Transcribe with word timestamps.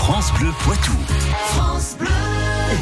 France 0.00 0.32
Bleu 0.40 0.50
Poitou. 0.60 0.92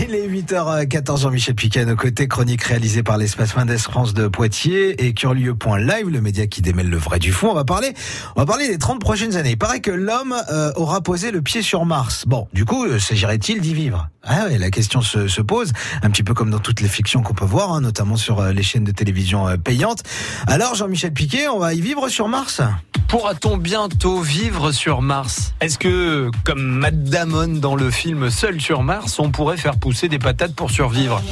Il 0.01 0.15
est 0.15 0.29
8h14, 0.29 1.23
Jean-Michel 1.23 1.57
Piquet 1.57 1.81
à 1.81 1.85
nos 1.85 1.97
côtés, 1.97 2.29
chronique 2.29 2.63
réalisée 2.63 3.03
par 3.03 3.19
l'espace 3.19 3.57
Mendes 3.57 3.77
France 3.77 4.15
de 4.15 4.29
Poitiers 4.29 5.05
et 5.05 5.13
Curlieu.live, 5.15 6.09
le 6.09 6.21
média 6.21 6.47
qui 6.47 6.63
démêle 6.63 6.89
le 6.89 6.97
vrai 6.97 7.19
du 7.19 7.33
fond. 7.33 7.51
On 7.51 7.55
va 7.55 7.65
parler, 7.65 7.93
on 8.37 8.41
va 8.41 8.47
parler 8.47 8.69
des 8.69 8.79
30 8.79 9.01
prochaines 9.01 9.35
années. 9.35 9.51
Il 9.51 9.59
paraît 9.59 9.81
que 9.81 9.91
l'homme 9.91 10.33
euh, 10.49 10.71
aura 10.77 11.01
posé 11.01 11.33
le 11.33 11.43
pied 11.43 11.61
sur 11.61 11.85
Mars. 11.85 12.25
Bon, 12.29 12.47
du 12.53 12.65
coup, 12.65 12.85
euh, 12.85 13.01
s'agirait-il 13.01 13.61
d'y 13.61 13.75
vivre? 13.75 14.09
Ah 14.23 14.45
ouais, 14.45 14.57
la 14.57 14.71
question 14.71 15.03
se, 15.03 15.27
se, 15.27 15.43
pose, 15.43 15.73
un 16.03 16.11
petit 16.11 16.23
peu 16.23 16.35
comme 16.35 16.51
dans 16.51 16.61
toutes 16.61 16.81
les 16.81 16.89
fictions 16.89 17.23
qu'on 17.23 17.35
peut 17.35 17.45
voir, 17.45 17.73
hein, 17.73 17.81
notamment 17.81 18.17
sur 18.17 18.39
euh, 18.39 18.53
les 18.53 18.63
chaînes 18.63 18.85
de 18.85 18.93
télévision 18.93 19.47
payantes. 19.59 20.05
Alors, 20.47 20.77
Jean-Michel 20.77 21.13
Piquet, 21.13 21.49
on 21.49 21.59
va 21.59 21.75
y 21.75 21.81
vivre 21.81 22.09
sur 22.09 22.29
Mars? 22.29 22.63
Pourra-t-on 23.09 23.57
bientôt 23.57 24.21
vivre 24.21 24.71
sur 24.71 25.01
Mars 25.01 25.55
Est-ce 25.63 25.79
que, 25.79 26.31
comme 26.45 26.61
Matt 26.61 27.05
Damon 27.05 27.49
dans 27.49 27.75
le 27.75 27.91
film 27.91 28.29
Seul 28.29 28.61
sur 28.61 28.83
Mars, 28.83 29.19
on 29.19 29.31
pourrait 29.31 29.57
faire 29.57 29.79
pousser 29.79 30.09
des 30.09 30.19
patates 30.19 30.55
pour 30.55 30.71
survivre 30.71 31.23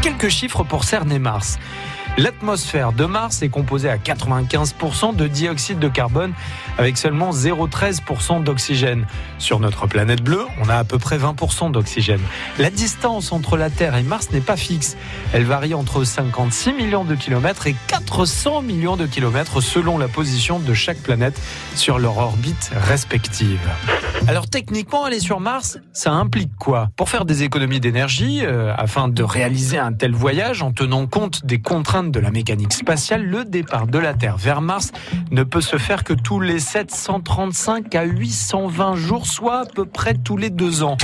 Quelques 0.00 0.30
chiffres 0.30 0.64
pour 0.64 0.84
cerner 0.84 1.18
Mars. 1.18 1.58
L'atmosphère 2.18 2.92
de 2.92 3.04
Mars 3.04 3.42
est 3.42 3.50
composée 3.50 3.90
à 3.90 3.98
95% 3.98 5.14
de 5.14 5.26
dioxyde 5.26 5.78
de 5.78 5.88
carbone 5.88 6.32
avec 6.78 6.96
seulement 6.96 7.30
0,13% 7.30 8.42
d'oxygène. 8.42 9.06
Sur 9.38 9.60
notre 9.60 9.86
planète 9.86 10.22
bleue, 10.22 10.46
on 10.62 10.70
a 10.70 10.76
à 10.76 10.84
peu 10.84 10.98
près 10.98 11.18
20% 11.18 11.72
d'oxygène. 11.72 12.20
La 12.58 12.70
distance 12.70 13.32
entre 13.32 13.58
la 13.58 13.68
Terre 13.68 13.96
et 13.96 14.02
Mars 14.02 14.30
n'est 14.30 14.40
pas 14.40 14.56
fixe. 14.56 14.96
Elle 15.34 15.44
varie 15.44 15.74
entre 15.74 16.04
56 16.04 16.72
millions 16.72 17.04
de 17.04 17.14
kilomètres 17.16 17.66
et 17.66 17.76
400 17.88 18.62
millions 18.62 18.96
de 18.96 19.04
kilomètres 19.04 19.60
selon 19.60 19.98
la 19.98 20.08
position 20.08 20.58
de 20.58 20.72
chaque 20.72 20.98
planète 20.98 21.38
sur 21.74 21.98
leur 21.98 22.16
orbite 22.16 22.70
respective. 22.74 23.60
Alors 24.26 24.48
techniquement, 24.48 25.04
aller 25.04 25.20
sur 25.20 25.38
Mars, 25.38 25.78
ça 25.92 26.12
implique 26.12 26.56
quoi? 26.58 26.88
Pour 26.96 27.10
faire 27.10 27.26
des 27.26 27.42
économies 27.42 27.80
d'énergie, 27.80 28.40
euh, 28.42 28.74
afin 28.76 29.08
de 29.08 29.22
réaliser 29.22 29.78
un 29.78 29.92
tel 29.92 30.12
voyage 30.12 30.62
en 30.62 30.72
tenant 30.72 31.06
compte 31.06 31.44
des 31.44 31.60
contraintes 31.60 32.05
de 32.10 32.20
la 32.20 32.30
mécanique 32.30 32.72
spatiale, 32.72 33.24
le 33.24 33.44
départ 33.44 33.86
de 33.86 33.98
la 33.98 34.14
Terre 34.14 34.36
vers 34.36 34.60
Mars 34.60 34.92
ne 35.30 35.42
peut 35.42 35.60
se 35.60 35.76
faire 35.76 36.04
que 36.04 36.12
tous 36.12 36.40
les 36.40 36.58
735 36.58 37.94
à 37.94 38.04
820 38.04 38.94
jours, 38.96 39.26
soit 39.26 39.60
à 39.60 39.66
peu 39.66 39.84
près 39.84 40.14
tous 40.14 40.36
les 40.36 40.50
deux 40.50 40.82
ans. 40.82 40.96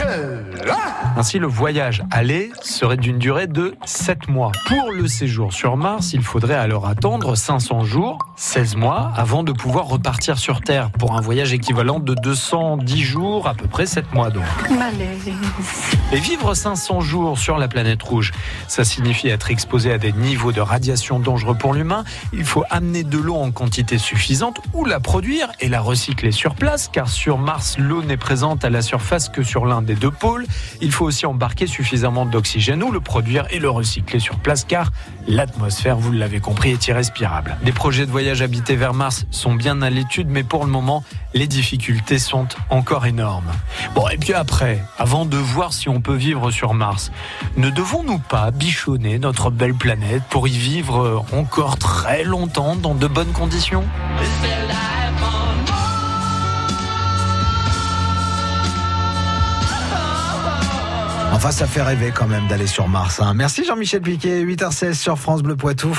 Ainsi, 1.17 1.39
le 1.39 1.47
voyage 1.47 2.03
aller 2.11 2.50
serait 2.62 2.97
d'une 2.97 3.19
durée 3.19 3.47
de 3.47 3.75
7 3.84 4.28
mois. 4.28 4.53
Pour 4.67 4.92
le 4.92 5.09
séjour 5.09 5.53
sur 5.53 5.77
Mars, 5.77 6.12
il 6.12 6.22
faudrait 6.22 6.55
alors 6.55 6.86
attendre 6.86 7.34
500 7.34 7.84
jours, 7.84 8.19
16 8.37 8.77
mois, 8.77 9.12
avant 9.16 9.42
de 9.42 9.53
pouvoir 9.53 9.87
repartir 9.87 10.39
sur 10.39 10.61
Terre 10.61 10.91
pour 10.91 11.16
un 11.16 11.20
voyage 11.20 11.53
équivalent 11.53 11.98
de 11.98 12.14
210 12.14 13.03
jours, 13.03 13.48
à 13.48 13.55
peu 13.55 13.66
près 13.66 13.87
7 13.87 14.12
mois 14.14 14.31
donc. 14.31 14.44
Et 16.12 16.19
vivre 16.19 16.55
500 16.55 17.00
jours 17.00 17.39
sur 17.39 17.59
la 17.59 17.69
planète 17.69 18.03
rouge, 18.03 18.33
ça 18.69 18.84
signifie 18.84 19.28
être 19.28 19.50
exposé 19.50 19.92
à 19.92 19.98
des 19.98 20.12
niveaux 20.12 20.53
de 20.53 20.61
radiation 20.61 20.92
dangereux 21.19 21.55
pour 21.55 21.75
l'humain. 21.75 22.05
Il 22.33 22.45
faut 22.45 22.65
amener 22.71 23.05
de 23.05 23.19
l'eau 23.19 23.37
en 23.37 23.51
quantité 23.51 23.98
suffisante 23.98 24.61
ou 24.73 24.85
la 24.85 25.01
produire 25.01 25.49
et 25.61 25.69
la 25.69 25.81
recycler 25.81 26.33
sur 26.33 26.55
place, 26.55 26.89
car 26.93 27.09
sur 27.09 27.39
Mars, 27.39 27.77
l'eau 27.79 28.03
n'est 28.03 28.17
présente 28.17 28.65
à 28.65 28.71
la 28.71 28.83
surface 28.83 29.29
que 29.29 29.43
sur 29.43 29.67
l'un 29.67 29.83
des 29.83 29.95
deux 29.95 30.11
pôles. 30.11 30.47
Il 30.81 30.93
faut 30.93 31.05
aussi 31.05 31.27
embarquer 31.27 31.67
suffisamment 31.67 32.27
d'oxygène 32.27 32.83
ou 32.83 32.91
le 32.91 33.01
produire 33.01 33.47
et 33.51 33.59
le 33.59 33.71
recycler 33.71 34.19
sur 34.19 34.39
place, 34.39 34.65
car 34.65 34.93
l'atmosphère, 35.27 35.97
vous 35.97 36.12
l'avez 36.12 36.41
compris, 36.41 36.71
est 36.71 36.87
irrespirable. 36.89 37.56
Des 37.65 37.73
projets 37.73 38.06
de 38.06 38.11
voyage 38.11 38.43
habités 38.43 38.77
vers 38.77 38.95
Mars 38.95 39.27
sont 39.31 39.55
bien 39.55 39.83
à 39.83 39.91
l'étude, 39.91 40.29
mais 40.29 40.43
pour 40.43 40.65
le 40.65 40.71
moment, 40.71 41.05
les 41.34 41.47
difficultés 41.47 42.19
sont 42.19 42.47
encore 42.71 43.06
énormes. 43.06 43.51
Bon, 43.95 44.09
et 44.09 44.19
puis 44.19 44.34
après, 44.34 44.83
avant 44.99 45.25
de 45.25 45.37
voir 45.37 45.73
si 45.73 45.89
on 45.89 46.01
peut 46.01 46.15
vivre 46.15 46.51
sur 46.51 46.75
Mars, 46.75 47.12
ne 47.56 47.71
devons-nous 47.71 48.19
pas 48.19 48.51
bichonner 48.51 49.19
notre 49.19 49.50
belle 49.50 49.75
planète 49.75 50.22
pour 50.28 50.49
y 50.49 50.56
encore 50.91 51.78
très 51.78 52.25
longtemps 52.25 52.76
dans 52.76 52.94
de 52.94 53.06
bonnes 53.06 53.32
conditions 53.32 53.84
Enfin, 61.32 61.50
ça 61.50 61.66
fait 61.66 61.82
rêver 61.82 62.12
quand 62.15 62.28
même 62.28 62.47
d'aller 62.47 62.66
sur 62.69 62.88
Mars. 62.88 63.21
Hein. 63.21 63.32
Merci 63.34 63.65
Jean-Michel 63.65 64.00
Piquet, 64.00 64.44
8h16 64.44 64.94
sur 64.94 65.19
France 65.19 65.42
Bleu 65.42 65.56
Poitou. 65.56 65.98